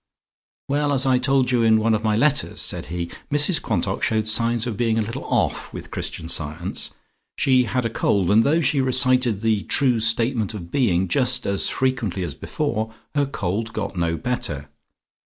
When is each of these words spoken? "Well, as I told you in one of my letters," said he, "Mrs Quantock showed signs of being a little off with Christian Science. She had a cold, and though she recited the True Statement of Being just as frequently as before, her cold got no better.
"Well, 0.67 0.93
as 0.93 1.05
I 1.05 1.19
told 1.19 1.51
you 1.51 1.61
in 1.61 1.77
one 1.77 1.93
of 1.93 2.03
my 2.03 2.15
letters," 2.17 2.59
said 2.59 2.87
he, 2.87 3.11
"Mrs 3.31 3.61
Quantock 3.61 4.01
showed 4.01 4.27
signs 4.27 4.65
of 4.65 4.75
being 4.75 4.97
a 4.97 5.01
little 5.03 5.23
off 5.25 5.71
with 5.71 5.91
Christian 5.91 6.27
Science. 6.27 6.89
She 7.35 7.65
had 7.65 7.85
a 7.85 7.89
cold, 7.91 8.31
and 8.31 8.43
though 8.43 8.61
she 8.61 8.81
recited 8.81 9.41
the 9.41 9.61
True 9.61 9.99
Statement 9.99 10.55
of 10.55 10.71
Being 10.71 11.07
just 11.07 11.45
as 11.45 11.69
frequently 11.69 12.23
as 12.23 12.33
before, 12.33 12.95
her 13.13 13.27
cold 13.27 13.73
got 13.73 13.95
no 13.95 14.17
better. 14.17 14.69